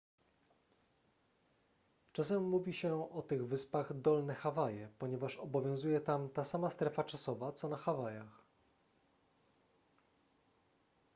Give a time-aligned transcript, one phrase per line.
[2.13, 7.51] czasem mówi się o tych wyspach dolne hawaje ponieważ obowiązuje tam ta sama strefa czasowa
[7.51, 8.43] co na hawajach